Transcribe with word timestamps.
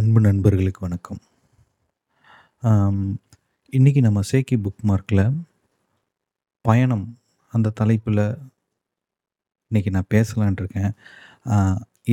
அன்பு 0.00 0.20
நண்பர்களுக்கு 0.26 0.80
வணக்கம். 0.84 1.20
இன்றைக்கி 3.72 4.00
நம்ம 4.04 4.20
சேக்கி 4.30 4.56
புக் 4.64 4.82
மார்க்கில் 4.90 5.22
பயணம் 6.64 7.02
அந்த 7.52 7.72
தலைப்பில் 7.80 8.22
இன்றைக்கி 9.70 9.90
நான் 9.96 10.08
பேசலான் 10.14 10.58
இருக்கேன். 10.60 10.92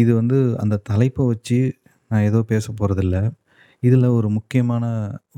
இது 0.01 0.11
வந்து 0.19 0.37
அந்த 0.63 0.79
தலைப்பை 0.89 1.25
வச்சு 1.31 1.59
நான் 2.07 2.25
ஏதோ 2.29 2.41
பேச 2.53 2.73
போகிறதில்ல 2.79 3.19
இதில் 3.83 4.07
ஒரு 4.17 4.31
முக்கியமான 4.37 4.83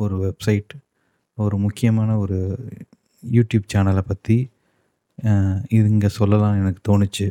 ஒரு 0.05 0.18
வெப்சைட் 0.25 0.75
ஒரு 1.38 1.57
முக்கியமான 1.66 2.18
ஒரு 2.23 2.39
யூடியூப் 3.23 3.71
சேனலை 3.75 4.05
பற்றி 4.11 4.38
இது 5.77 5.86
இங்கே 5.95 6.11
சொல்லலாம்னு 6.20 6.64
எனக்கு 6.64 6.84
தோணுச்சு. 6.91 7.29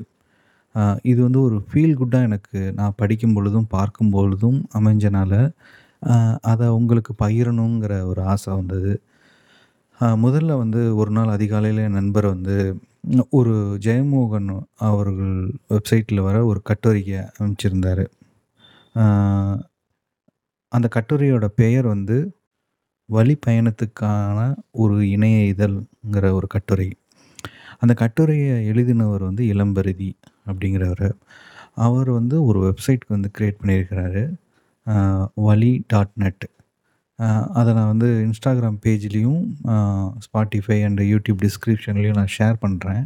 இது 1.02 1.18
வந்து 1.22 1.40
ஒரு 1.42 1.56
ஃபீல் 1.68 1.98
குட்டாக 1.98 2.28
எனக்கு 2.28 2.60
நான் 2.74 2.96
படிக்கும் 2.96 3.34
பொழுதும் 3.34 3.68
பார்க்கும் 3.68 4.10
பொழுதும் 4.10 4.58
அமைஞ்சனால 4.74 5.32
அதை 6.44 6.66
உங்களுக்கு 6.78 7.12
பகிரணுங்கிற 7.24 7.92
ஒரு 8.04 8.20
ஆசை 8.24 8.50
வந்தது. 8.54 8.92
முதல்ல 10.24 10.56
வந்து 10.58 10.80
ஒரு 10.96 11.10
நாள் 11.10 11.28
அதிகாலையில் 11.28 11.82
என் 11.84 11.98
நண்பர் 12.00 12.26
வந்து 12.26 12.56
ஒரு 13.30 13.54
ஜெயமோகன் 13.86 14.50
அவர்கள் 14.88 15.34
வெப்சைட்டில் 15.70 16.26
வர 16.28 16.36
ஒரு 16.46 16.60
கட்டுரையை 16.62 17.20
அமைச்சிருந்தார் 17.38 18.04
அந்த 20.72 20.86
கட்டுரையோட 20.96 21.46
பெயர் 21.60 21.86
வந்து 21.86 22.16
வழி 23.08 23.34
பயணத்துக்கான 23.46 24.38
ஒரு 24.82 24.94
இணைய 25.10 25.38
இதழ்ங்கிற 25.52 26.26
ஒரு 26.32 26.46
கட்டுரை. 26.46 26.88
அந்த 27.80 27.92
கட்டுரையை 27.94 28.54
எழுதினவர் 28.70 29.22
வந்து 29.22 29.44
இளம்பருதி. 29.54 30.10
அப்படிங்கிறவர். 30.50 31.08
அவர் 31.86 32.10
வந்து 32.18 32.36
ஒரு 32.48 32.60
வெப்சைட் 32.66 33.04
வந்து 33.14 33.28
க்ரியேட் 33.38 33.60
பண்ணியிருக்கிறாரு. 33.62 34.22
வலி 35.48 35.72
டாட் 35.92 36.14
நெட். 36.22 36.46
அதை 37.58 37.70
நான் 37.76 37.92
வந்து 37.92 38.08
இன்ஸ்டாகிராம் 38.26 38.78
பேஜ்லேயும் 38.84 39.42
ஸ்பாட்டிஃபை 40.26 40.78
அண்ட் 40.86 41.02
யூடியூப் 41.12 41.38
டிஸ்கிரிப்ஷன்லேயும் 41.44 42.18
நான் 42.20 42.34
ஷேர் 42.38 42.56
பண்ணுறேன் 42.64 43.04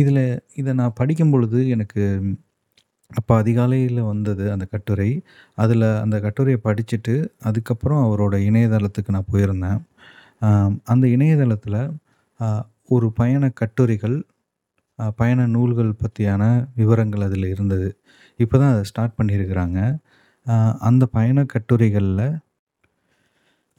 இதில் 0.00 0.26
இதை 0.60 0.72
நான் 0.80 0.98
படிக்கும் 1.00 1.32
பொழுது 1.32 1.58
எனக்கு 1.74 2.02
அப்போ 3.10 3.32
அதிகாலையில் 3.42 4.00
வந்தது 4.02 4.44
அந்த 4.52 4.64
கட்டுரை. 4.70 5.10
அதில் 5.62 5.86
அந்த 6.04 6.16
கட்டுரையை 6.24 6.60
படிச்சுட்டு 6.64 7.14
அதுக்கப்புறம் 7.48 8.02
அவரோட 8.06 8.34
இணையதளத்துக்கு 8.48 9.14
நான் 9.16 9.32
போயிருந்தேன். 9.32 9.80
அந்த 10.92 11.04
இணையதளத்தில் 11.16 11.80
ஒரு 12.94 13.06
பயண 13.18 13.44
கட்டுரைகள் 13.60 14.16
பயண 15.18 15.40
நூல்கள் 15.46 15.92
பற்றியான 16.02 16.42
விவரங்கள் 16.80 17.26
அதில் 17.26 17.46
இருந்தது. 17.52 17.88
இப்போ 18.40 18.56
தான் 18.58 18.72
அதை 18.74 18.84
ஸ்டார்ட் 18.90 19.18
பண்ணியிருக்கிறாங்க. 19.18 19.80
அந்த 20.80 21.04
பயண 21.16 21.38
கட்டுரைகளில் 21.54 22.26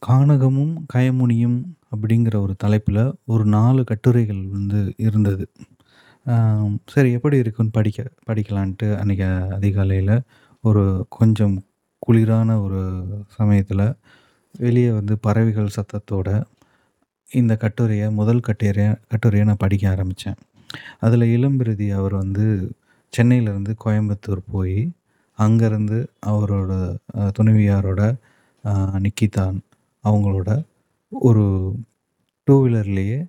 கானகமும் 0.01 0.73
கயமுனியும் 0.93 1.59
அப்படிங்கிற 1.91 2.35
ஒரு 2.45 2.53
தலைப்பில் 2.63 3.03
ஒரு 3.25 3.43
நாலு 3.45 3.81
கட்டுரைகள் 3.83 4.41
வந்து 4.55 4.79
இருந்தது. 4.97 5.45
சரி 6.85 7.09
எப்படி 7.11 7.37
இருக்குன்னு 7.37 7.71
படிக்க 7.71 8.05
படிக்கலான்ட்டு 8.29 8.87
அன்றைக்கி 9.01 9.27
அதிகாலையில் 9.57 10.15
ஒரு 10.63 10.83
கொஞ்சம் 11.17 11.55
குளிரான 12.07 12.49
ஒரு 12.65 12.81
சமயத்தில் 13.37 13.85
வெளியே 14.55 14.91
வந்து 14.91 15.13
பறவைகள் 15.19 15.75
சத்தத்தோட 15.77 16.29
இந்த 17.31 17.53
கட்டுரையை 17.55 18.07
முதல் 18.11 18.45
கட்டுரையை 18.47 18.91
கட்டுரையை 19.07 19.45
நான் 19.47 19.63
படிக்க 19.63 19.85
ஆரம்பித்தேன் 19.89 20.39
அதில் 20.99 21.25
இளம்பிரதி 21.35 21.87
அவர் 21.95 22.13
வந்து 22.13 22.45
சென்னையிலேருந்து 23.13 23.73
கோயம்புத்தூர் 23.85 24.41
போய் 24.51 24.79
அங்கேருந்து 25.39 25.99
அவரோட 26.25 26.71
துணைவியாரோட 27.37 28.01
நிக்கிதான் 29.05 29.57
அவங்களோட 30.03 30.49
ஒரு 31.11 31.45
டூ 32.47 32.55
வீலர்லேயே 32.65 33.19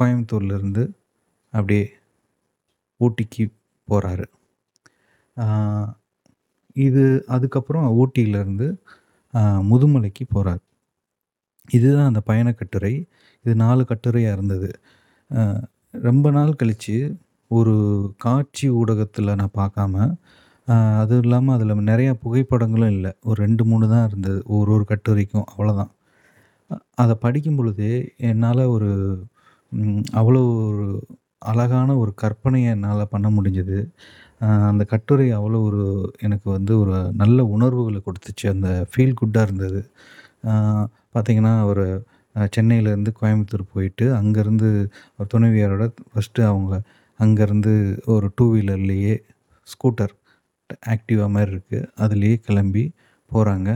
கோயம்புத்தூர்லேருந்து 0.00 0.84
அப்படியே 1.52 1.84
ஊட்டிக்கு 3.00 3.44
போகிறாரு 3.88 4.26
இது 6.76 7.04
அதுக்கப்புறம் 7.26 7.86
ஊட்டியிலேருந்து 8.00 8.66
முதுமலைக்கு 9.70 10.24
போகிறார் 10.28 10.62
இதுதான் 11.68 12.08
அந்த 12.10 12.20
பயணக்கட்டுரை. 12.26 12.94
இது 13.44 13.54
நாலு 13.54 13.82
கட்டுரையாக 13.82 14.36
இருந்தது. 14.36 14.70
ரொம்ப 16.02 16.26
நாள் 16.30 16.58
கழித்து 16.60 16.96
ஒரு 17.50 17.74
காட்சி 18.18 18.66
ஊடகத்தில் 18.72 19.38
நான் 19.40 19.56
பார்க்காம 19.58 19.94
அதுவும் 21.00 21.24
இல்லாமல் 21.24 21.54
அதில் 21.56 21.88
நிறையா 21.90 22.12
புகைப்படங்களும் 22.24 22.92
இல்லை. 22.96 23.12
ஒரு 23.22 23.38
ரெண்டு 23.44 23.64
மூணு 23.64 23.86
தான் 23.88 24.06
இருந்தது. 24.08 24.40
ஒரு 24.56 24.70
ஒரு 24.76 24.84
கட்டுரைக்கும் 24.92 25.46
அவ்வளோதான் 25.52 25.92
அதை 27.02 27.14
படிக்கும் 27.24 27.58
பொழுதே 27.58 27.92
என்னால் 28.30 28.62
ஒரு 28.76 28.90
ம், 29.72 30.02
அவ்வளோ 30.20 30.40
ஒரு 30.64 30.86
அழகான 31.50 31.90
ஒரு 32.02 32.12
கற்பனையை 32.22 32.68
என்னால் 32.74 33.12
பண்ண 33.14 33.28
முடிஞ்சது. 33.36 33.78
அந்த 34.70 34.84
கட்டுரை 34.92 35.26
அவ்வளோ 35.38 35.58
ஒரு 35.68 35.82
எனக்கு 36.20 36.48
வந்து 36.50 36.72
ஒரு 36.82 36.94
நல்ல 37.22 37.38
உணர்வுகளை 37.56 38.00
கொடுத்துச்சு. 38.06 38.46
அந்த 38.54 38.68
ஃபீல் 38.92 39.18
குட்டாக 39.20 39.46
இருந்தது. 39.48 39.80
பார்த்திங்கன்னா 41.14 41.54
ஒரு 41.70 41.84
சென்னையிலேருந்து 42.52 43.12
கோயம்புத்தூர் 43.20 43.64
போயிட்டு 43.72 44.06
அங்கேருந்து 44.14 44.68
துணைவியாரோட 45.34 45.84
ஃபஸ்ட்டு 46.10 46.42
அவங்க 46.42 46.74
அங்கேருந்து 47.20 47.72
ஒரு 48.06 48.30
டூ 48.36 48.54
வீலர்லேயே 48.54 49.14
ஸ்கூட்டர் 49.68 50.14
ஆக்டிவா 50.86 51.30
மாதிரி 51.30 51.50
இருக்குது 51.52 51.88
அதுலேயே 51.98 52.36
கிளம்பி 52.40 52.84
போகிறாங்க 53.30 53.70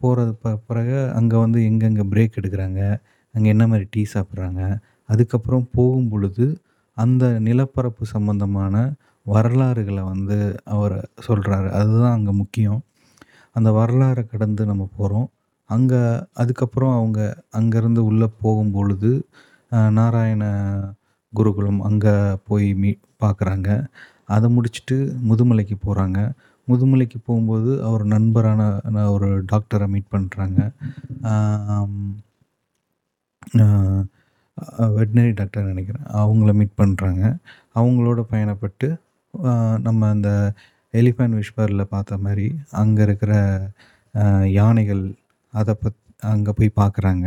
போகிறது 0.00 0.32
ப 0.42 0.56
பிறகு 0.66 1.10
அங்கே 1.10 1.36
வந்து 1.36 1.60
எங்கெங்கே 1.64 2.04
பிரேக் 2.12 2.38
எடுக்கிறாங்க 2.40 2.80
அங்கே 3.34 3.48
என்ன 3.48 3.66
மாதிரி 3.66 3.86
டீ 3.90 4.06
சாப்பிட்றாங்க 4.14 4.62
அதுக்கப்புறம் 5.08 5.66
போகும் 5.72 6.08
பொழுது 6.08 6.46
அந்த 6.96 7.24
நிலப்பரப்பு 7.38 8.06
சம்பந்தமான 8.06 8.74
வரலாறுகளை 9.26 10.02
வந்து 10.04 10.38
அவர் 10.64 10.96
சொல்கிறாரு 11.28 11.68
அதுதான் 11.70 12.12
அங்கே 12.12 12.30
முக்கியம். 12.32 12.80
அந்த 13.56 13.70
வரலாறை 13.70 14.26
கடந்து 14.26 14.66
நம்ம 14.66 14.88
போகிறோம் 14.96 15.28
அங்கே 15.70 16.00
அதுக்கப்புறம் 16.34 16.94
அவங்க 16.94 17.20
அங்கேருந்து 17.58 18.02
உள்ளே 18.10 18.28
போகும் 18.42 18.72
பொழுது 18.72 19.10
நாராயண 19.90 20.44
குருகுலம் 21.32 21.80
அங்கே 21.80 22.14
போய் 22.48 22.68
மீ 22.74 22.90
பார்க்குறாங்க 23.24 23.68
அதை 24.34 24.48
முடிச்சுட்டு 24.56 24.96
முதுமலைக்கு 25.28 25.76
போகிறாங்க 25.86 26.18
முதுமலைக்கு 26.68 27.18
போகும்போது 27.24 27.70
அவர் 27.82 28.04
நண்பரான 28.06 28.60
ஒரு 29.14 29.28
டாக்டரை 29.52 29.86
மீட் 29.88 30.12
பண்ணுறாங்க 30.12 30.58
வெட்னரி 34.96 35.30
டாக்டர் 35.34 35.70
நினைக்கிறேன். 35.72 36.06
அவங்கள 36.20 36.50
மீட் 36.54 36.80
பண்ணுறாங்க 36.80 37.22
அவங்களோட 37.74 38.20
பயணப்பட்டு 38.32 38.88
நம்ம 39.78 40.08
அந்த 40.08 40.30
எலிஃபண்ட் 40.94 41.38
விஷ்பரில் 41.38 41.90
பார்த்த 41.94 42.18
மாதிரி 42.18 42.46
அங்கே 42.80 43.02
இருக்கிற 43.02 43.32
யானைகள் 44.52 45.02
அதை 45.52 45.74
பத் 45.82 45.98
அங்கே 46.32 46.52
போய் 46.58 46.78
பார்க்குறாங்க 46.80 47.26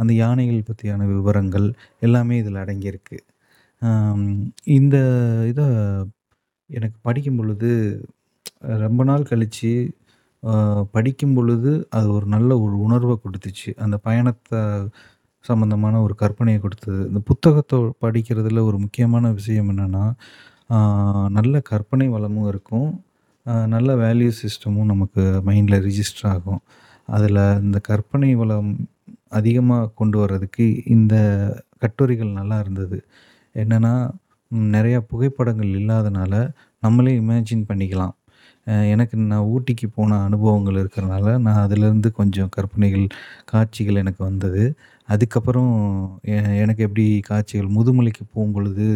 அந்த 0.00 0.12
யானைகள் 0.22 0.66
பற்றியான 0.68 1.06
விவரங்கள் 1.12 1.66
எல்லாமே 2.06 2.34
இதில் 2.42 2.62
அடங்கியிருக்கு. 2.62 3.18
இந்த 4.78 4.96
இதை 5.50 5.66
எனக்கு 6.70 6.98
படிக்கும் 7.08 7.38
பொழுது 7.38 7.70
ரொம்ப 8.84 9.00
நாள் 9.10 9.28
கழித்து 9.30 9.72
படிக்கும் 10.94 11.34
பொழுது 11.36 11.72
அது 11.96 12.06
ஒரு 12.16 12.26
நல்ல 12.34 12.50
ஒரு 12.64 12.76
உணர்வை 12.86 13.14
கொடுத்துச்சு. 13.24 13.70
அந்த 13.84 13.96
பயணத்தை 14.08 14.60
சம்மந்தமான 15.44 15.94
ஒரு 16.04 16.14
கற்பனையை 16.22 16.58
கொடுத்தது. 16.64 17.00
இந்த 17.10 17.20
புத்தகத்தை 17.30 17.78
படிக்கிறதுல 18.04 18.62
ஒரு 18.68 18.78
முக்கியமான 18.84 19.30
விஷயம் 19.38 19.70
என்னென்னா 19.72 20.04
நல்ல 21.38 21.54
கற்பனை 21.70 22.06
வளமும் 22.14 22.48
இருக்கும். 22.52 22.88
நல்ல 23.74 23.90
வேல்யூ 24.04 24.30
சிஸ்டமும் 24.42 24.90
நமக்கு 24.92 25.22
மைண்டில் 25.48 25.84
ரிஜிஸ்டர் 25.88 26.28
ஆகும். 26.34 26.62
அதில் 27.08 27.42
இந்த 27.64 27.78
கற்பனை 27.88 28.30
வளம் 28.40 28.72
அதிகமாக 29.38 29.92
கொண்டு 30.00 30.16
வர்றதுக்கு 30.22 30.66
இந்த 30.94 31.14
கட்டுரைகள் 31.82 32.38
நல்லா 32.40 32.58
இருந்தது. 32.64 32.98
என்னென்னா 33.54 33.94
நிறையா 34.74 34.98
புகைப்படங்கள் 35.10 35.72
இல்லாதனால 35.80 36.34
நம்மளே 36.82 37.12
இமேஜின் 37.20 37.68
பண்ணிக்கலாம். 37.70 38.14
எனக்கு 38.92 39.16
நான் 39.30 39.48
ஊட்டிக்கு 39.54 39.86
போன 39.96 40.18
அனுபவங்கள் 40.26 40.78
இருக்கிறனால 40.82 41.26
நான் 41.46 41.62
அதிலேருந்து 41.64 42.10
கொஞ்சம் 42.20 42.52
கற்பனைகள் 42.56 43.06
காட்சிகள் 43.52 44.00
எனக்கு 44.02 44.20
வந்தது. 44.28 44.62
அதுக்கப்புறம் 45.08 45.72
எனக்கு 46.62 46.82
எப்படி 46.88 47.06
காட்சிகள் 47.30 47.74
முதுமலைக்கு 47.76 48.24
போகும்பொழுது 48.34 48.86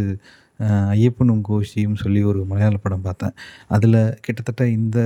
ஐயப்பனும் 0.95 1.43
கோஷியும் 1.49 1.99
சொல்லி 2.03 2.21
ஒரு 2.31 2.41
மலையாள 2.51 2.77
படம் 2.85 3.05
பார்த்தேன். 3.09 3.35
அதில் 3.75 3.99
கிட்டத்தட்ட 4.25 4.63
இந்த 4.79 4.99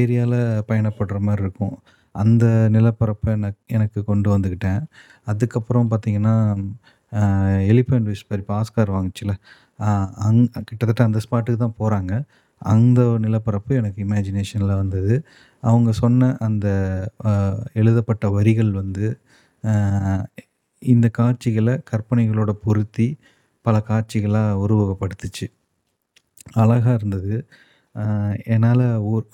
ஏரியாவில் 0.00 0.40
பயணப்படுற 0.68 1.18
மாதிரி 1.28 1.44
இருக்கும். 1.46 1.76
அந்த 2.14 2.44
நிலப்பரப்பை 2.74 3.30
எனக்கு 3.38 3.60
எனக்கு 3.76 4.00
கொண்டு 4.10 4.28
வந்துக்கிட்டேன். 4.34 4.82
அதுக்கப்புறம் 5.26 5.90
பார்த்தீங்கன்னா 5.92 6.34
எலிஃபென்ட் 7.72 8.08
விஸ்பர் 8.12 8.40
இப்போ 8.42 8.54
ஆஸ்கார் 8.60 8.94
வாங்குச்சுல. 8.96 9.32
அங் 10.26 10.40
கிட்டத்தட்ட 10.68 11.02
அந்த 11.08 11.20
ஸ்பாட்டுக்கு 11.24 11.60
தான் 11.64 11.78
போகிறாங்க 11.80 12.12
அந்த 12.62 13.00
நிலப்பரப்பு 13.24 13.72
எனக்கு 13.80 14.00
இமேஜினேஷனில் 14.06 14.80
வந்தது. 14.82 15.14
அவங்க 15.62 15.90
சொன்ன 16.02 16.30
அந்த 16.46 16.66
எழுதப்பட்ட 17.80 18.24
வரிகள் 18.36 18.72
வந்து 18.82 19.06
இந்த 20.82 21.06
காட்சிகளை 21.18 21.74
கற்பனைகளோட 21.90 22.52
பொருத்தி 22.66 23.08
பல 23.64 23.76
காட்சிகளாக 23.90 24.58
உருவகப்படுத்துச்சு. 24.64 25.46
அழகாக 26.62 26.96
இருந்தது. 26.98 27.34
என்னால் 28.46 28.84
ஒரு 29.12 29.26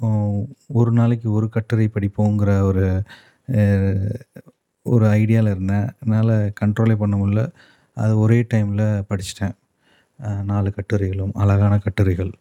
ஒரு 0.78 0.90
நாளைக்கு 0.92 1.28
ஒரு 1.32 1.48
கட்டுரை 1.48 1.86
படிப்போங்கிற 1.94 2.50
ஒரு 2.60 2.84
ஒரு 4.86 5.06
ஐடியாவில் 5.06 5.52
இருந்தேன். 5.54 5.88
என்னால் 6.02 6.34
கண்ட்ரோலே 6.60 6.94
பண்ண 6.96 7.14
முடியல. 7.16 7.42
அது 7.96 8.12
ஒரே 8.18 8.38
டைமில் 8.54 8.86
படிச்சிட்டேன். 9.10 9.56
நாலு 10.44 10.68
கட்டுரைகளும் 10.76 11.34
அழகான 11.42 11.74
கட்டுரைகள். 11.78 12.32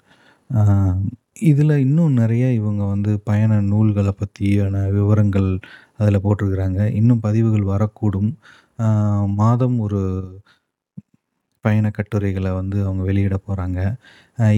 இதில் 1.49 1.75
இன்னும் 1.77 2.13
நிறைய 2.13 2.45
இவங்க 2.51 2.83
வந்து 2.85 3.11
பயண 3.19 3.59
நூல்களை 3.71 4.13
பற்றியான 4.21 4.77
விவரங்கள் 4.91 5.49
அதில் 5.97 6.23
போட்டிருக்கிறாங்க. 6.25 6.81
இன்னும் 6.99 7.19
பதிவுகள் 7.19 7.69
வரக்கூடும். 7.73 8.31
மாதம் 9.41 9.77
ஒரு 9.79 10.01
பயண 11.65 11.87
கட்டுரைகளை 11.97 12.51
வந்து 12.59 12.77
அவங்க 12.87 13.03
வெளியிட 13.09 13.35
போகிறாங்க 13.47 13.79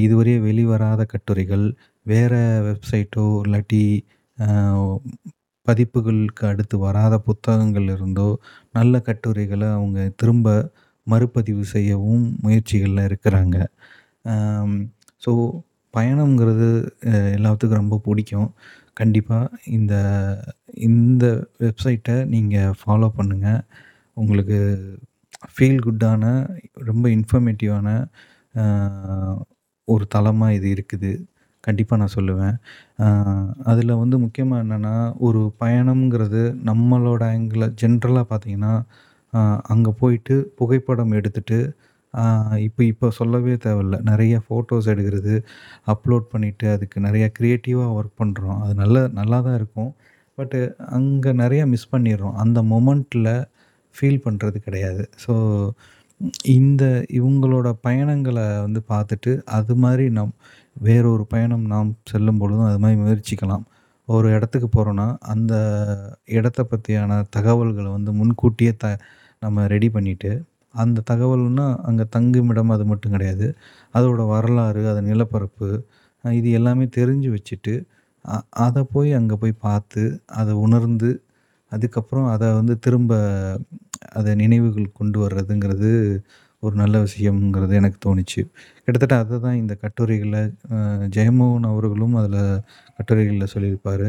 இதுவரையே 0.06 0.40
வெளிவராத 0.48 1.02
கட்டுரைகள் 1.14 1.66
வேறு 2.06 2.42
வெப்சைட்டோ 2.68 3.26
இல்லாட்டி 3.46 3.84
பதிப்புகளுக்கு 5.68 6.44
அடுத்து 6.52 6.76
வராத 6.86 7.16
புத்தகங்கள் 7.28 7.88
இருந்தோ 7.96 8.30
நல்ல 8.78 8.94
கட்டுரைகளை 9.10 9.68
அவங்க 9.78 10.00
திரும்ப 10.22 10.48
மறுபதிவு 11.08 11.64
செய்யவும் 11.76 12.26
முயற்சிகளில் 12.46 13.08
இருக்கிறாங்க. 13.10 13.58
ஸோ 15.24 15.32
பயணங்கிறது 15.94 16.68
எல்லாத்துக்கும் 17.38 17.82
ரொம்ப 17.84 17.98
பிடிக்கும். 18.08 18.50
கண்டிப்பாக 19.00 19.60
இந்த 19.78 19.94
இந்த 20.90 21.26
வெப்சைட்டை 21.64 22.16
நீங்கள் 22.34 22.76
ஃபாலோ 22.82 23.10
பண்ணுங்கள் 23.18 23.62
உங்களுக்கு 24.18 24.60
ஃபீல் 25.54 25.84
குட்டான 25.88 26.24
ரொம்ப 26.90 27.06
இன்ஃபர்மேட்டிவான 27.18 27.88
ஒரு 29.88 30.06
தளமாக 30.16 30.56
இது 30.58 30.68
இருக்குது. 30.76 31.12
கண்டிப்பாக 31.68 32.00
நான் 32.02 32.16
சொல்லுவேன். 32.18 32.56
அதில் 33.72 34.00
வந்து 34.02 34.16
முக்கியமாக 34.24 34.64
என்னென்னா 34.66 34.96
ஒரு 35.28 35.42
பயணம்ங்கிறது 35.64 36.42
நம்மளோட 36.70 37.22
ஆங்கிள 37.34 37.66
ஜென்ரலாக 37.82 38.26
பார்த்தீங்கன்னா 38.32 38.74
அங்கே 39.74 39.92
போயிட்டு 40.02 40.36
புகைப்படம் 40.60 41.16
எடுத்துட்டு 41.20 41.60
இப்போ 42.68 42.82
இப்போ 42.92 43.08
சொல்லவே 43.20 43.54
தேவையில்ல. 43.66 43.98
நிறைய 44.10 44.36
ஃபோட்டோஸ் 44.46 44.90
எடுக்கிறது 44.94 45.36
அப்லோட் 45.94 46.26
பண்ணிவிட்டு 46.34 46.66
அதுக்கு 46.76 46.98
நிறைய 47.08 47.26
க்ரியேட்டிவாக 47.38 47.96
ஒர்க் 48.00 48.20
பண்ணுறோம் 48.22 48.60
அது 48.64 48.74
நல்ல 48.82 48.98
நல்லா 49.20 49.38
தான் 49.46 49.58
இருக்கும். 49.60 49.92
பட்டு 50.38 50.60
அங்கே 50.98 51.32
நிறையா 51.44 51.66
மிஸ் 51.74 51.92
பண்ணிடுறோம். 51.94 52.36
அந்த 52.44 52.60
மொமெண்ட்டில் 52.74 53.32
ஃபீல் 53.96 54.24
பண்ணுறது 54.26 54.58
கிடையாது. 54.68 55.04
ஸோ 55.24 55.34
இந்த 56.58 56.84
இவங்களோட 57.20 57.68
பயணங்களை 57.86 58.46
வந்து 58.66 58.82
பார்த்துட்டு 58.92 59.32
அது 59.58 59.74
மாதிரி 59.84 60.06
நம் 60.18 60.34
வேறொரு 60.88 61.24
பயணம் 61.34 61.66
நாம் 61.74 61.90
செல்லும் 62.12 62.40
பொழுதும் 62.42 62.68
அது 62.70 62.80
மாதிரி 62.84 62.98
முயற்சிக்கலாம். 63.04 63.66
ஒரு 64.08 64.28
இடத்துக்கு 64.38 64.68
போகிறோன்னா 64.76 65.08
அந்த 65.34 65.54
இடத்த 66.38 66.60
பற்றியான 66.72 67.20
தகவல்களை 67.38 67.90
வந்து 67.98 68.12
முன்கூட்டியே 68.20 68.74
த 68.84 68.88
நம்ம 69.42 69.66
ரெடி 69.74 69.90
பண்ணிவிட்டு 69.96 70.32
அந்த 70.74 71.04
தகவல்னால் 71.12 71.76
அங்கே 71.90 72.06
தங்குமிடம் 72.16 72.74
அது 72.76 72.84
மட்டும் 72.92 73.14
கிடையாது. 73.16 73.48
அதோட 73.98 74.22
வரலாறு 74.34 74.82
அது 74.92 75.02
நிலப்பரப்பு 75.10 75.70
இது 76.24 76.50
எல்லாமே 76.60 76.86
தெரிஞ்சு 77.00 77.30
வச்சுட்டு 77.36 77.74
அதை 78.66 78.82
போய் 78.96 79.12
அங்கே 79.20 79.36
போய் 79.44 79.54
பார்த்து 79.68 80.04
அதை 80.40 80.54
உணர்ந்து 80.66 81.10
அதுக்கப்புறம் 81.72 82.28
அதை 82.36 82.48
வந்து 82.60 82.74
திரும்ப 82.86 83.12
அதை 84.20 84.32
நினைவுகள் 84.44 84.88
கொண்டு 85.00 85.18
வர்றதுங்கிறது 85.26 85.92
ஒரு 86.64 86.76
நல்ல 86.82 86.96
விஷயம்ங்கிறது 87.06 87.74
எனக்கு 87.80 88.00
தோணுச்சு. 88.06 88.42
கிட்டத்தட்ட 88.86 89.16
அதை 89.24 89.38
தான் 89.46 89.60
இந்த 89.62 89.74
கட்டுரைகளில் 89.84 90.52
ஜெயமோகன் 91.16 91.70
அவர்களும் 91.72 92.16
அதில் 92.22 92.42
கட்டுரைகளில் 92.98 93.52
சொல்லியிருப்பார். 93.54 94.08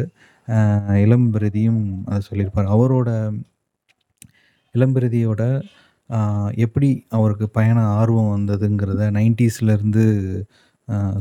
இளம்பிரதியும் 1.04 1.82
அதை 2.10 2.20
சொல்லியிருப்பார். 2.28 2.68
அவரோட 2.76 3.10
இளம்பிரதியோட 4.74 5.42
எப்படி 6.64 6.88
அவருக்கு 7.16 7.46
பயண 7.58 7.78
ஆர்வம் 8.00 8.32
வந்ததுங்கிறத 8.36 9.02
நைன்டிஸ்லேருந்து 9.18 10.04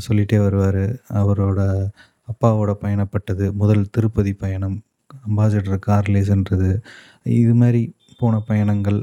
சொல்லிகிட்டே 0.07 0.37
வருவார். 0.45 0.83
அவரோட 1.21 1.59
அப்பாவோட 2.29 2.71
பயணப்பட்டது 2.83 3.45
முதல் 3.61 3.91
திருப்பதி 3.95 4.33
பயணம். 4.43 4.77
அம்பாசிடர் 5.27 5.85
கார் 5.87 6.11
சென்றது 6.29 6.69
இது 7.39 7.53
மாதிரி 7.61 7.81
போன 8.21 8.39
பயணங்கள் 8.49 8.99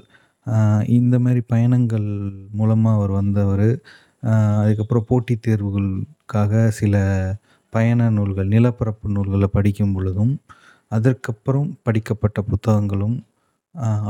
இந்த 0.99 1.17
மாதிரி 1.25 1.41
பயணங்கள் 1.53 2.09
மூலமாக 2.59 2.97
அவர் 2.99 3.12
வந்தவர். 3.20 3.69
அதுக்கப்புறம் 4.62 5.09
போட்டித் 5.09 5.44
தேர்வுகளுக்காக 5.47 6.69
சில 6.81 6.94
பயண 7.70 8.09
நூல்கள் 8.11 8.53
நிலப்பரப்பு 8.55 9.09
நூல்களை 9.17 9.49
படிக்கும் 9.56 9.93
பொழுதும் 9.93 10.32
அதற்கப்புறம் 10.93 11.69
படிக்கப்பட்ட 11.87 12.38
புத்தகங்களும் 12.43 13.17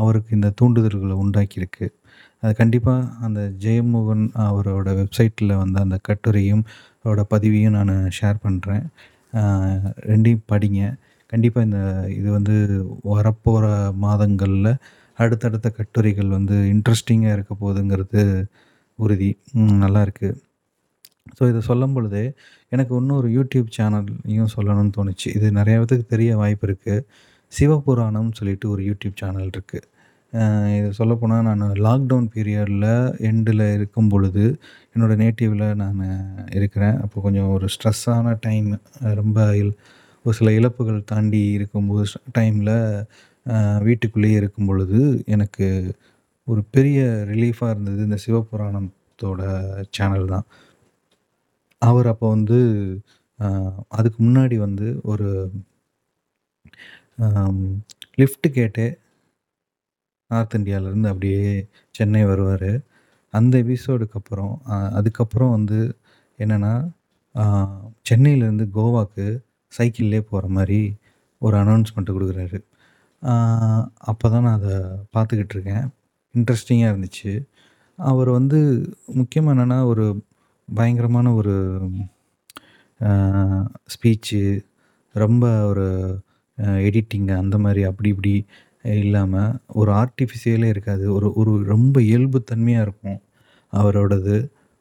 அவருக்கு 0.02 0.30
இந்த 0.36 0.50
தூண்டுதல்களை 0.60 1.14
உண்டாக்கியிருக்கு. 1.24 1.86
அது 2.42 2.52
கண்டிப்பாக 2.60 3.08
அந்த 3.26 3.40
ஜெயமோகன் 3.64 4.24
அவரோட 4.46 4.88
வெப்சைட்டில் 5.00 5.58
வந்த 5.62 5.78
அந்த 5.86 5.96
கட்டுரையும் 6.08 6.64
அவரோட 7.02 7.22
பதிவையும் 7.34 7.76
நான் 7.78 7.92
ஷேர் 8.18 8.38
பண்ணுறேன் 8.46 8.84
ரெண்டையும் 10.10 10.46
படிங்க. 10.52 10.80
கண்டிப்பாக 11.32 11.66
இந்த 11.68 11.80
இது 12.18 12.28
வந்து 12.38 12.54
வரப்போகிற 13.12 13.66
மாதங்களில் 14.04 14.72
அடுத்தடுத்த 15.18 15.68
கட்டுரைகள் 15.78 16.34
வந்து 16.38 16.56
இன்ட்ரெஸ்டிங்காக 16.74 17.36
இருக்க 17.36 17.52
போகுதுங்கிறது 17.62 18.22
உறுதி. 18.98 19.30
நல்லா 19.84 20.00
இருக்குது 20.06 20.36
ஸோ 21.38 21.42
இதை 21.50 21.60
சொல்லும் 21.70 21.94
பொழுது 21.96 22.22
எனக்கு 22.74 22.92
இன்னொரு 23.00 23.28
யூடியூப் 23.36 23.68
சேனல்லையும் 23.76 24.52
சொல்லணும்னு 24.56 24.92
தோணுச்சு. 24.98 25.28
இது 25.38 25.46
நிறைய 25.58 25.74
பேத்துக்கு 25.80 26.06
தெரிய 26.14 26.30
வாய்ப்பு 26.42 26.66
இருக்குது 26.68 27.04
சிவபுராணம்னு 27.52 28.36
சொல்லிட்டு 28.40 28.66
ஒரு 28.74 28.82
யூடியூப் 28.88 29.18
சேனல் 29.22 29.52
இருக்குது 29.54 29.86
இது 30.78 30.88
சொல்லப்போனால் 30.98 31.46
நான் 31.48 31.62
லாக்டவுன் 31.86 32.26
பீரியடில் 32.34 32.88
எண்டில் 33.28 33.64
இருக்கும் 33.76 34.10
பொழுது 34.12 34.44
என்னோடய 34.94 35.20
நேட்டிவில் 35.22 35.66
நான் 35.82 36.00
இருக்கிறேன். 36.58 36.96
அப்போ 37.04 37.18
கொஞ்சம் 37.26 37.48
ஒரு 37.54 37.66
ஸ்ட்ரெஸ்ஸான 37.74 38.34
டைம் 38.46 38.68
ரொம்ப 39.20 39.38
இல் 39.60 39.72
ஒரு 40.28 40.36
சில 40.38 40.50
இழப்புகள் 40.58 41.00
தாண்டி 41.10 41.40
இருக்கும்போது 41.56 42.04
டைமில் 42.38 42.74
வீட்டுக்குள்ளேயே 43.86 44.38
இருக்கும் 44.40 44.68
பொழுது 44.70 45.00
எனக்கு 45.34 45.66
ஒரு 46.48 46.60
பெரிய 46.74 47.00
ரிலீஃபாக 47.30 47.72
இருந்தது. 47.74 48.00
இந்த 48.06 48.18
சிவபுராணத்தோட 48.26 49.42
சேனல் 49.96 50.32
தான். 50.34 50.46
அவர் 51.82 52.08
அப்போ 52.12 52.26
வந்து 52.28 52.58
அதுக்கு 53.98 54.18
முன்னாடி 54.24 54.56
வந்து 54.66 54.86
ஒரு 55.04 55.28
லிஃப்ட்டு 58.20 58.48
கேட்டே 58.58 58.86
நார்த் 60.30 60.56
இந்தியாவிலேருந்து 60.58 61.10
அப்படியே 61.12 61.44
சென்னை 61.94 62.22
வருவார். 62.24 62.70
அந்த 63.34 63.54
எபிசோடுக்கு 63.64 64.18
அப்புறம் 64.20 64.54
அதுக்கப்புறம் 64.98 65.54
வந்து 65.56 65.78
என்னென்னா 66.38 66.74
சென்னையிலேருந்து 68.10 68.66
கோவாக்கு 68.76 69.26
சைக்கிள்லே 69.72 70.20
போகிற 70.30 70.46
மாதிரி 70.56 70.80
ஒரு 71.42 71.54
அனௌன்ஸ்மெண்ட்டு 71.62 72.14
கொடுக்குறாரு. 72.16 72.58
அப்போ 74.10 74.26
தான் 74.32 74.46
நான் 74.46 74.58
அதை 74.60 74.76
பார்த்துக்கிட்டு 75.16 75.54
இருக்கேன். 75.56 75.84
இன்ட்ரெஸ்டிங்காக 76.34 76.92
இருந்துச்சு. 76.92 77.32
அவர் 77.98 78.30
வந்து 78.38 78.58
முக்கியமாக 79.20 79.54
என்னென்னா 79.54 79.78
ஒரு 79.92 80.06
பயங்கரமான 80.68 81.28
ஒரு 81.40 81.54
ஸ்பீச்சு 83.94 84.40
ரொம்ப 85.14 85.44
ஒரு 85.70 85.86
எடிட்டிங்கு 86.86 87.34
அந்த 87.42 87.56
மாதிரி 87.64 87.82
அப்படி 87.90 88.08
இப்படி 88.14 88.32
இல்லாமல் 89.02 89.56
ஒரு 89.80 89.90
ஆர்டிஃபிஷியலே 90.02 90.68
இருக்காது. 90.74 91.04
ஒரு 91.16 91.28
ஒரு 91.40 91.52
ரொம்ப 91.72 91.96
இயல்புத்தன்மையாக 92.10 92.86
இருக்கும் 92.86 93.20
அவரோடது. 93.72 94.36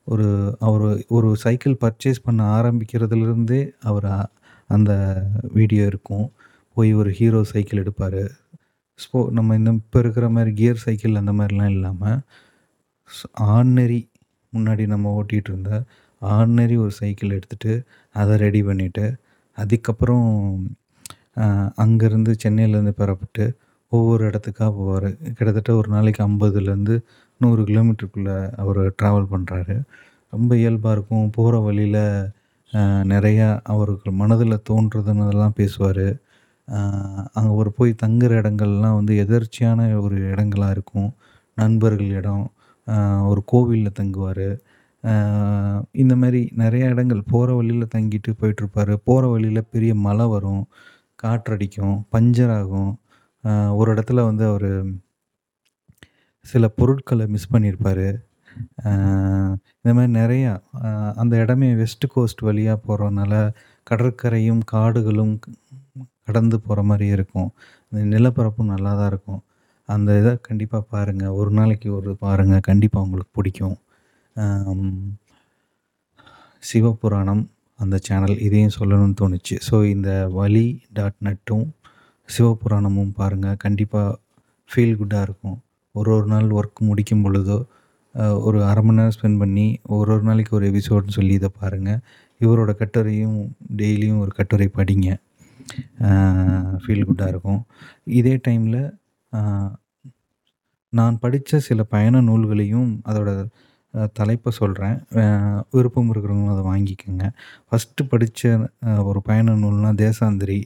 ஒரு 0.08 0.27
அவர் 0.67 0.84
ஒரு 1.17 1.29
சைக்கிள் 1.44 1.75
பர்ச்சேஸ் 1.84 2.25
பண்ண 2.25 2.41
ஆரம்பிக்கிறதுலேருந்தே 2.58 3.62
அவர் 3.89 4.08
அந்த 4.69 4.91
வீடியோ 5.57 5.83
இருக்கும். 5.91 6.27
போய் 6.77 6.91
ஒரு 7.01 7.12
ஹீரோ 7.19 7.39
சைக்கிள் 7.51 7.81
எடுப்பார். 7.83 8.21
ஸ்போ 9.00 9.19
நம்ம 9.38 9.55
இந்த 9.59 9.71
இப்போ 9.79 9.97
இருக்கிற 10.03 10.27
மாதிரி 10.36 10.51
கியர் 10.59 10.83
சைக்கிள் 10.86 11.19
அந்த 11.21 11.33
மாதிரிலாம் 11.39 11.74
இல்லாமல் 11.75 12.19
ஆர்டினரி 13.55 14.00
முன்னாடி 14.53 14.83
நம்ம 14.93 15.12
ஓட்டிகிட்டு 15.19 15.50
இருந்த 15.53 15.71
ஆர்டினரி 16.21 16.75
ஒரு 16.83 16.93
சைக்கிள் 17.01 17.36
எடுத்துகிட்டு 17.38 17.74
அதை 18.15 18.36
ரெடி 18.43 18.62
பண்ணிவிட்டு 18.69 19.05
அதுக்கப்புறம் 19.57 20.27
அங்கேருந்து 21.83 22.31
சென்னையிலேருந்து 22.43 22.93
பெறப்பட்டு 23.01 23.45
ஒவ்வொரு 23.91 24.24
இடத்துக்காக 24.29 24.69
போவார். 24.77 25.09
கிட்டத்தட்ட 25.38 25.71
ஒரு 25.79 25.89
நாளைக்கு 25.95 26.21
ஐம்பதுலேருந்து 26.27 26.95
நூறு 27.41 27.62
கிலோமீட்டருக்குள்ளே 27.69 28.38
அவர் 28.62 28.81
ட்ராவல் 29.00 29.31
பண்ணுறாரு 29.33 29.75
ரொம்ப 30.33 30.51
இயல்பாக 30.62 30.95
இருக்கும். 30.97 31.27
போகிற 31.38 31.57
வழியில் 31.67 32.01
நிறையா 33.13 33.47
அவருக்கு 33.74 34.09
மனதில் 34.21 34.65
தோன்றதுனதெல்லாம் 34.69 35.57
பேசுவார். 35.59 36.07
அங்கே 37.38 37.51
அவர் 37.53 37.69
போய் 37.77 38.01
தங்குற 38.03 38.31
இடங்கள்லாம் 38.41 38.97
வந்து 39.00 39.13
எதர்ச்சியான 39.24 39.81
ஒரு 40.05 40.17
இடங்களா 40.31 40.69
இருக்கும். 40.75 41.09
நண்பர்கள் 41.57 42.12
இடம் 42.19 42.45
ஒரு 43.31 43.41
கோவிலில் 43.51 43.97
தங்குவார். 44.00 44.47
இந்த 46.01 46.13
மாதிரி 46.21 46.41
நிறைய 46.62 46.91
இடங்கள் 46.93 47.29
போகிற 47.33 47.50
வழியில் 47.59 47.93
தங்கிட்டு 47.95 48.31
போயிட்டுருப்பாரு. 48.41 48.93
போகிற 49.07 49.24
வழியில் 49.33 49.69
பெரிய 49.74 49.91
மழை 50.07 50.25
வரும் 50.36 50.63
காற்றடிக்கும் 51.24 51.97
பஞ்சர் 52.15 52.53
ஆகும் 52.59 52.91
ஒரு 53.79 53.89
இடத்துல 53.95 54.24
வந்து 54.29 54.45
அவர் 54.51 54.71
சில 56.45 56.65
பொருட்களை 56.79 57.25
மிஸ் 57.33 57.51
பண்ணியிருப்பார். 57.53 58.07
இந்த 59.79 59.91
மாதிரி 59.97 60.11
நிறையா 60.21 60.51
அந்த 61.21 61.33
இடமே 61.43 61.69
வெஸ்ட் 61.81 62.05
கோஸ்ட் 62.13 62.41
வழியாக 62.47 62.77
போகிறதுனால 62.87 63.33
கடற்கரையும் 63.89 64.61
காடுகளும் 64.73 65.33
கடந்து 66.27 66.57
போகிற 66.65 66.79
மாதிரி 66.89 67.05
இருக்கும். 67.15 67.49
அந்த 67.89 68.01
நிலப்பரப்பும் 68.13 68.71
நல்லா 68.73 68.91
தான் 68.99 69.09
இருக்கும். 69.11 69.41
அந்த 69.89 70.09
இதை 70.21 70.33
கண்டிப்பாக 70.47 70.83
பாருங்கள் 70.93 71.35
ஒரு 71.39 71.51
நாளைக்கு 71.59 71.89
ஒரு 71.99 72.11
பாருங்கள் 72.25 72.65
கண்டிப்பாக 72.69 73.05
உங்களுக்கு 73.07 73.33
பிடிக்கும். 73.39 73.77
சிவபுராணம் 76.63 77.43
அந்த 77.79 77.95
சேனல் 78.07 78.37
இதையும் 78.47 78.75
சொல்லணும்னு 78.79 79.17
தோணுச்சு. 79.21 79.55
ஸோ 79.67 79.75
இந்த 79.95 80.09
வலி 80.37 80.67
டாட் 80.97 81.19
நெட்டும் 81.27 81.65
சிவபுராணமும் 82.29 83.13
பாருங்கள் 83.19 83.59
கண்டிப்பாக 83.65 84.17
ஃபீல் 84.69 84.97
குட்டாக 84.99 85.25
இருக்கும். 85.27 85.57
ஒரு 85.95 86.09
ஒரு 86.15 86.27
நாள் 86.33 86.47
ஒர்க் 86.59 86.79
முடிக்கும் 86.89 87.23
பொழுதோ 87.25 87.57
ஒரு 88.47 88.59
அரை 88.63 88.81
மணி 88.83 88.97
நேரம் 88.97 89.15
ஸ்பெண்ட் 89.15 89.38
பண்ணி 89.38 89.65
ஒரு 89.95 90.12
ஒரு 90.13 90.24
நாளைக்கு 90.24 90.55
ஒரு 90.55 90.65
எபிசோட்னு 90.71 91.15
சொல்லி 91.17 91.33
இதை 91.33 91.50
பாருங்கள் 91.59 92.00
இவரோட 92.41 92.71
கட்டுரையும் 92.81 93.38
டெய்லியும் 93.77 94.19
ஒரு 94.19 94.31
கட்டுரை 94.36 94.67
படிங்க. 94.75 95.09
ஃபீல் 96.83 97.07
குட்டாக 97.09 97.31
இருக்கும். 97.33 97.62
இதே 98.19 98.36
டைமில் 98.47 98.81
நான் 100.93 101.19
படித்த 101.19 101.59
சில 101.59 101.83
பயண 101.83 102.21
நூல்களையும் 102.21 102.89
அதோட 103.05 103.29
தலைப்பை 104.13 104.51
சொல்கிறேன் 104.51 104.97
விருப்பம் 105.71 106.09
இருக்கிறவங்களும் 106.13 106.53
அதை 106.53 106.63
வாங்கிக்கோங்க. 106.71 107.25
ஃபஸ்ட்டு 107.67 108.09
படித்த 108.09 108.69
ஒரு 109.09 109.21
பயண 109.21 109.55
நூல்னால் 109.63 110.00
தேசாந்திரி. 110.03 110.59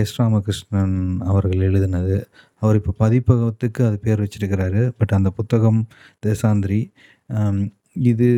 எஸ் 0.00 0.14
ராமகிருஷ்ணன் 0.20 0.96
அவர்கள் 1.30 1.64
எழுதினது. 1.68 2.16
அவர் 2.62 2.78
இப்போ 2.80 2.92
பதிப்பகத்துக்கு 3.02 3.80
அது 3.88 3.96
பேர் 4.06 4.22
வச்சிருக்கிறாரு. 4.24 4.82
பட் 4.98 5.14
அந்த 5.18 5.30
புத்தகம் 5.38 5.80
தேசாந்திரி 6.26 6.80
இது 8.10 8.28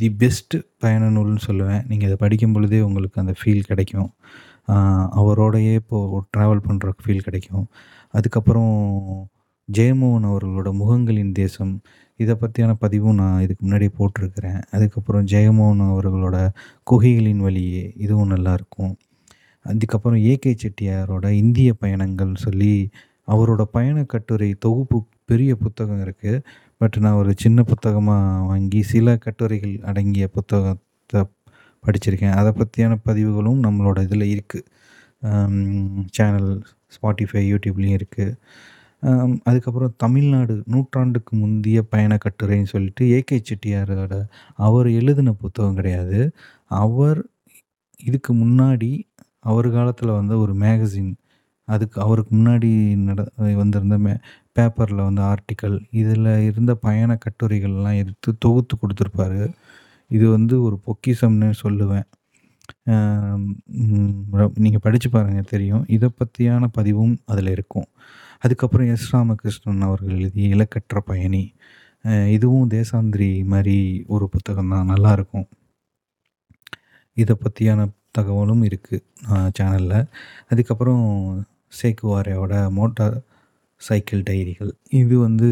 தி 0.00 0.08
பெஸ்ட் 0.20 0.54
பயண 0.82 1.08
நூல்னு 1.16 1.42
சொல்லுவேன். 1.48 1.82
நீங்கள் 1.88 2.08
இதை 2.08 2.16
படிக்கும் 2.22 2.54
பொழுதே 2.56 2.80
உங்களுக்கு 2.88 3.22
அந்த 3.22 3.34
ஃபீல் 3.40 3.68
கிடைக்கும். 3.70 4.10
அவரோடையே 5.20 5.72
இப்போது 5.80 6.22
ட்ராவல் 6.34 6.64
பண்ணுற 6.66 6.92
ஃபீல் 7.02 7.26
கிடைக்கும். 7.26 7.66
அதுக்கப்புறம் 8.14 8.72
ஜெயமோகன் 9.68 10.28
அவர்களோட 10.30 10.70
முகங்களின் 10.80 11.34
தேசம் 11.40 11.74
இதை 12.20 12.34
பற்றியான 12.40 12.72
பதிவும் 12.82 13.18
நான் 13.20 13.42
இதுக்கு 13.44 13.62
முன்னாடியே 13.64 13.92
போட்டிருக்கிறேன். 13.98 14.60
அதுக்கப்புறம் 14.74 15.24
ஜெயமோகன் 15.32 15.84
அவர்களோட 15.92 16.36
குகைகளின் 16.90 17.42
வழியே 17.46 17.84
இதுவும் 18.04 18.32
நல்லாயிருக்கும் 18.34 18.92
அதுக்கப்புறம் 19.70 20.20
ஏகே 20.32 20.52
செட்டியாரோட 20.62 21.26
இந்திய 21.42 21.70
பயணங்கள் 21.82 22.32
சொல்லி 22.44 22.74
அவரோட 23.32 23.62
பயண 23.76 23.98
கட்டுரை 24.12 24.50
தொகுப்பு 24.64 24.98
பெரிய 25.30 25.52
புத்தகம் 25.64 26.02
இருக்குது 26.04 26.42
பட் 26.80 26.96
நான் 27.04 27.18
ஒரு 27.20 27.32
சின்ன 27.42 27.60
புத்தகமாக 27.62 28.42
வாங்கி 28.50 28.80
சில 28.92 29.16
கட்டுரைகள் 29.24 29.74
அடங்கிய 29.90 30.26
புத்தகத்தை 30.36 31.20
படிச்சிருக்கேன். 31.84 32.36
அதை 32.40 32.50
பற்றியான 32.58 32.94
பதிவுகளும் 33.08 33.60
நம்மளோட 33.64 33.98
இதில் 34.02 34.26
இருக்குது 34.34 34.64
சேனல் 36.16 36.50
ஸ்பாட்டிஃபை 36.94 37.42
யூடியூப்லேயும் 37.52 37.98
இருக்குது 37.98 38.36
அதுக்கப்புறம் 39.48 39.94
தமிழ்நாடு 39.96 40.54
நூற்றாண்டுக்கு 40.72 41.32
முந்தைய 41.36 41.80
பயண 41.92 42.12
கட்டுரைன்னு 42.24 42.70
சொல்லிட்டு 42.72 43.04
ஏகே 43.16 43.38
செட்டியாரோட 43.48 44.14
அவர் 44.66 44.88
எழுதின 45.00 45.34
புத்தகம் 45.42 45.78
கிடையாது. 45.78 46.20
அவர் 46.82 47.20
இதுக்கு 48.00 48.32
முன்னாடி 48.34 48.90
அவர் 49.44 49.68
காலத்தில் 49.76 50.16
வந்த 50.18 50.34
ஒரு 50.44 50.54
மேகசின் 50.64 51.12
அதுக்கு 51.68 51.98
அவருக்கு 52.04 52.32
முன்னாடி 52.36 52.70
நட 53.06 53.20
வந்திருந்த 53.60 53.96
மே 54.04 54.12
பேப்பரில் 54.56 55.06
வந்து 55.06 55.22
ஆர்டிக்கல் 55.32 55.76
இதில் 56.00 56.30
இருந்த 56.48 56.72
பயண 56.86 57.12
கட்டுரைகள்லாம் 57.24 58.00
எடுத்து 58.02 58.30
தொகுத்து 58.44 58.74
கொடுத்துருப்பாரு. 58.76 59.40
இது 60.10 60.26
வந்து 60.36 60.54
ஒரு 60.66 60.76
பொக்கிஷம்னு 60.86 61.48
சொல்லுவேன். 61.64 62.06
நீங்கள் 64.64 64.84
படித்து 64.86 65.08
பாருங்கள் 65.10 65.50
தெரியும். 65.54 65.84
இதை 65.96 66.08
பற்றியான 66.20 66.68
பதிவும் 66.78 67.14
அதில் 67.32 67.50
இருக்கும். 67.56 67.88
அதுக்கப்புறம் 68.44 68.88
எஸ். 68.94 69.08
ராமகிருஷ்ணன் 69.14 69.84
அவர்கள் 69.88 70.16
எழுதிய 70.18 70.54
இலக்கற்ற 70.56 71.00
பயணி. 71.10 71.44
இதுவும் 72.36 72.70
தேசாந்திரி 72.70 73.28
மாதிரி 73.52 73.76
ஒரு 74.14 74.26
புத்தகம் 74.28 74.72
தான் 74.72 74.90
நல்லாயிருக்கும் 74.92 75.46
இதை 77.16 77.34
பற்றியான 77.44 77.80
தகவலும் 78.18 78.62
இருக்குது 78.68 79.04
சேனலில் 79.58 79.98
அதுக்கப்புறம் 80.52 81.04
சேக்குவாரையோட 81.80 82.54
மோட்டார் 82.78 83.16
சைக்கிள் 83.80 84.22
டைரிகள் 84.28 84.72
இது 85.02 85.14
வந்து 85.26 85.48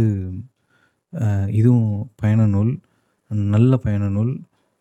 இதுவும் 1.60 1.88
பயண 2.20 2.42
நூல் 2.54 2.72
நல்ல 3.54 3.72
பயண 3.84 4.04
நூல். 4.16 4.32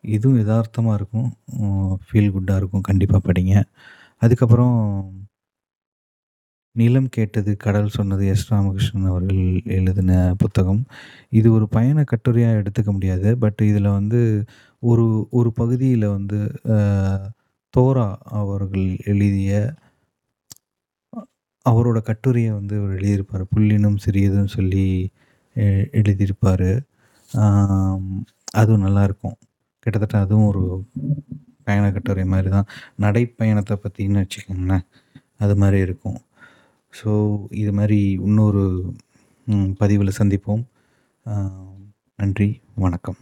இதுவும் 0.04 0.38
எதார்த்தமாக 0.42 0.96
இருக்கும் 0.98 1.28
ஃபீல் 2.06 2.32
குட்டாக 2.34 2.60
இருக்கும் 2.60 2.86
கண்டிப்பாக 2.88 3.22
படிங்க. 3.28 3.54
அதுக்கப்புறம் 4.22 4.78
நிலம் 6.76 7.08
கேட்டது 7.16 7.50
கடல் 7.64 7.94
சொன்னது 7.96 8.24
எஸ். 8.32 8.46
ராமகிருஷ்ணன் 8.52 9.08
அவர்கள் 9.12 9.42
எழுதின 9.78 10.12
புத்தகம். 10.42 10.82
இது 11.38 11.48
ஒரு 11.56 11.66
பயண 11.76 12.04
கட்டுரையாக 12.12 12.60
எடுத்துக்க 12.60 12.90
முடியாது 12.96 13.30
பட் 13.44 13.60
இதில் 13.70 13.96
வந்து 13.98 14.20
ஒரு 14.82 15.06
ஒரு 15.38 15.50
பகுதியில் 15.60 16.06
வந்து 16.16 16.38
தோரா 17.74 18.06
அவர்கள் 18.40 18.88
எழுதிய 19.12 19.52
அவரோட 21.66 21.98
கட்டுரையை 22.08 22.50
வந்து 22.58 22.74
அவர் 22.80 22.96
எழுதியிருப்பார். 22.98 23.44
புள்ளினும் 23.54 23.98
சிறியதுன்னு 24.04 24.52
சொல்லி 24.56 24.86
எழுதியிருப்பார். 26.00 26.70
அதுவும் 28.60 28.84
நல்லாயிருக்கும். 28.86 29.36
கிட்டத்தட்ட 29.84 30.16
அதுவும் 30.24 30.48
ஒரு 30.52 30.64
பயண 31.66 31.84
கட்டுரை 31.94 32.24
மாதிரி 32.32 32.48
தான் 32.56 32.70
நடைப்பயணத்தை 33.04 33.76
பற்றின்னு 33.84 34.22
வச்சுக்கோங்களேன் 34.24 34.86
அது 35.44 35.54
மாதிரி 35.62 35.78
இருக்கும். 35.86 36.20
ஸோ 36.92 37.10
இது 37.62 37.72
மாதிரி 37.78 38.00
இன்னொரு 38.28 38.64
பதிவில் 39.82 40.18
சந்திப்போம். 40.20 40.64
நன்றி 42.18 42.48
வணக்கம். 42.84 43.20